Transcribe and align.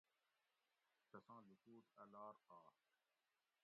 تساں 1.09 1.41
لوکوٹ 1.47 1.85
اَ 2.01 2.03
لار 2.13 2.35
آش 2.59 2.77